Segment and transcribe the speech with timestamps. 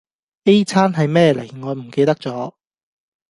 [0.47, 2.55] A 餐係咩嚟我唔記得咗